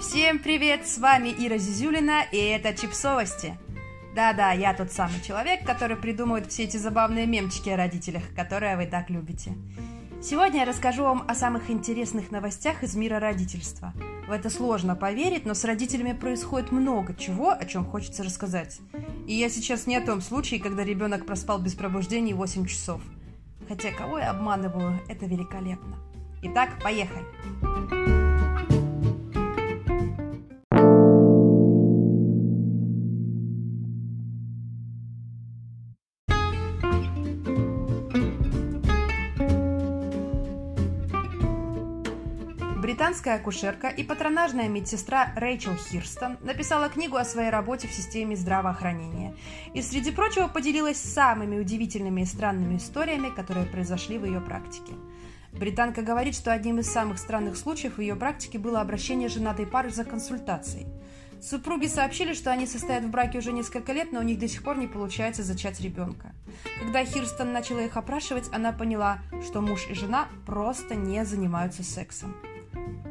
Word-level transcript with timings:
Всем 0.00 0.38
привет, 0.38 0.86
с 0.86 0.98
вами 0.98 1.34
Ира 1.36 1.58
Зизюлина, 1.58 2.22
и 2.30 2.36
это 2.36 2.72
Чипсовости. 2.72 3.58
Да-да, 4.14 4.52
я 4.52 4.72
тот 4.72 4.92
самый 4.92 5.20
человек, 5.20 5.66
который 5.66 5.96
придумывает 5.96 6.52
все 6.52 6.64
эти 6.64 6.76
забавные 6.76 7.26
мемчики 7.26 7.68
о 7.70 7.76
родителях, 7.76 8.22
которые 8.36 8.76
вы 8.76 8.86
так 8.86 9.10
любите. 9.10 9.54
Сегодня 10.22 10.60
я 10.60 10.66
расскажу 10.66 11.02
вам 11.02 11.24
о 11.26 11.34
самых 11.34 11.68
интересных 11.68 12.30
новостях 12.30 12.84
из 12.84 12.94
мира 12.94 13.18
родительства. 13.18 13.92
В 14.28 14.30
это 14.30 14.50
сложно 14.50 14.94
поверить, 14.94 15.44
но 15.44 15.54
с 15.54 15.64
родителями 15.64 16.12
происходит 16.12 16.70
много 16.70 17.12
чего, 17.16 17.50
о 17.50 17.64
чем 17.64 17.84
хочется 17.84 18.22
рассказать. 18.22 18.78
И 19.26 19.34
я 19.34 19.50
сейчас 19.50 19.88
не 19.88 19.96
о 19.96 20.06
том 20.06 20.20
случае, 20.20 20.60
когда 20.60 20.84
ребенок 20.84 21.26
проспал 21.26 21.58
без 21.58 21.74
пробуждений 21.74 22.34
8 22.34 22.66
часов. 22.66 23.02
Хотя 23.66 23.90
кого 23.90 24.20
я 24.20 24.30
обманываю, 24.30 25.00
это 25.08 25.26
великолепно. 25.26 25.96
Итак, 26.40 26.80
поехали. 26.84 27.24
Британская 42.78 43.34
акушерка 43.34 43.88
и 43.88 44.04
патронажная 44.04 44.68
медсестра 44.68 45.32
Рэйчел 45.34 45.74
Хирстон 45.74 46.38
написала 46.42 46.88
книгу 46.88 47.16
о 47.16 47.24
своей 47.24 47.50
работе 47.50 47.88
в 47.88 47.92
системе 47.92 48.36
здравоохранения 48.36 49.34
и, 49.74 49.82
среди 49.82 50.12
прочего, 50.12 50.46
поделилась 50.46 50.96
самыми 50.96 51.58
удивительными 51.58 52.20
и 52.20 52.24
странными 52.24 52.76
историями, 52.76 53.30
которые 53.30 53.66
произошли 53.66 54.16
в 54.16 54.24
ее 54.24 54.40
практике. 54.40 54.92
Британка 55.50 56.02
говорит, 56.02 56.36
что 56.36 56.52
одним 56.52 56.78
из 56.78 56.88
самых 56.88 57.18
странных 57.18 57.56
случаев 57.56 57.96
в 57.96 58.00
ее 58.00 58.14
практике 58.14 58.60
было 58.60 58.80
обращение 58.80 59.28
женатой 59.28 59.66
пары 59.66 59.90
за 59.90 60.04
консультацией. 60.04 60.86
Супруги 61.42 61.86
сообщили, 61.86 62.32
что 62.32 62.52
они 62.52 62.66
состоят 62.68 63.02
в 63.02 63.10
браке 63.10 63.38
уже 63.38 63.50
несколько 63.50 63.92
лет, 63.92 64.12
но 64.12 64.20
у 64.20 64.24
них 64.24 64.38
до 64.38 64.46
сих 64.46 64.62
пор 64.62 64.78
не 64.78 64.86
получается 64.86 65.42
зачать 65.42 65.80
ребенка. 65.80 66.32
Когда 66.80 67.04
Хирстон 67.04 67.52
начала 67.52 67.80
их 67.80 67.96
опрашивать, 67.96 68.48
она 68.52 68.70
поняла, 68.70 69.18
что 69.44 69.60
муж 69.60 69.88
и 69.90 69.94
жена 69.94 70.28
просто 70.46 70.94
не 70.94 71.24
занимаются 71.24 71.82
сексом. 71.82 72.36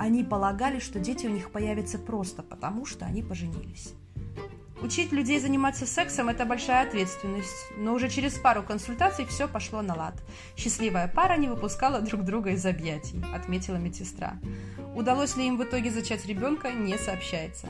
Они 0.00 0.24
полагали, 0.24 0.78
что 0.78 0.98
дети 0.98 1.26
у 1.26 1.30
них 1.30 1.50
появятся 1.50 1.98
просто 1.98 2.42
потому, 2.42 2.86
что 2.86 3.04
они 3.04 3.22
поженились. 3.22 3.92
Учить 4.80 5.12
людей 5.12 5.38
заниматься 5.38 5.84
сексом– 5.84 6.28
это 6.30 6.46
большая 6.46 6.88
ответственность, 6.88 7.66
но 7.76 7.92
уже 7.92 8.08
через 8.08 8.38
пару 8.38 8.62
консультаций 8.62 9.26
все 9.26 9.46
пошло 9.46 9.82
на 9.82 9.94
лад. 9.94 10.14
Счастливая 10.56 11.06
пара 11.06 11.36
не 11.36 11.48
выпускала 11.48 12.00
друг 12.00 12.22
друга 12.22 12.52
из 12.52 12.64
объятий, 12.64 13.22
отметила 13.34 13.76
медсестра. 13.76 14.38
Удалось 14.96 15.36
ли 15.36 15.46
им 15.46 15.58
в 15.58 15.64
итоге 15.64 15.90
зачать 15.90 16.24
ребенка, 16.24 16.72
не 16.72 16.96
сообщается. 16.96 17.66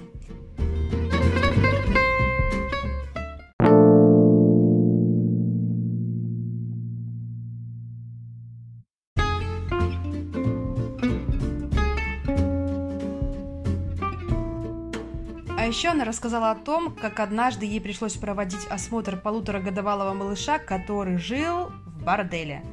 А 15.60 15.66
еще 15.66 15.88
она 15.88 16.06
рассказала 16.06 16.52
о 16.52 16.54
том, 16.54 16.90
как 16.90 17.20
однажды 17.20 17.66
ей 17.66 17.82
пришлось 17.82 18.16
проводить 18.16 18.66
осмотр 18.70 19.18
полуторагодовалого 19.18 20.14
малыша, 20.14 20.58
который 20.58 21.18
жил 21.18 21.66
в 21.84 22.02
борделе. 22.02 22.64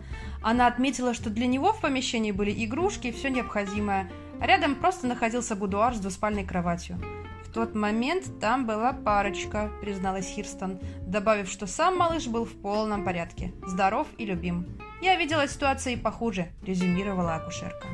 Она 0.41 0.67
отметила, 0.67 1.13
что 1.13 1.29
для 1.29 1.47
него 1.47 1.73
в 1.73 1.81
помещении 1.81 2.31
были 2.31 2.63
игрушки 2.63 3.07
и 3.07 3.11
все 3.11 3.27
необходимое, 3.27 4.09
а 4.39 4.47
рядом 4.47 4.75
просто 4.75 5.05
находился 5.05 5.57
будуар 5.57 5.95
с 5.95 5.99
двуспальной 5.99 6.45
кроватью. 6.45 6.97
В 7.43 7.51
тот 7.51 7.75
момент 7.75 8.39
там 8.39 8.65
была 8.65 8.93
парочка, 8.93 9.69
призналась 9.81 10.29
Хирстон, 10.29 10.79
добавив, 11.01 11.49
что 11.49 11.67
сам 11.67 11.97
малыш 11.97 12.27
был 12.27 12.45
в 12.45 12.53
полном 12.53 13.03
порядке, 13.03 13.51
здоров 13.65 14.07
и 14.17 14.25
любим. 14.25 14.65
Я 15.01 15.17
видела 15.17 15.45
ситуации 15.49 15.95
похуже, 15.95 16.53
резюмировала 16.63 17.35
акушерка. 17.35 17.87